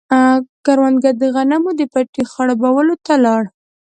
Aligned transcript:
کروندګر 0.65 1.13
د 1.21 1.23
غنمو 1.35 1.71
د 1.79 1.81
پټي 1.93 2.23
خړوبولو 2.31 2.95
ته 3.05 3.13
لاړ. 3.25 3.43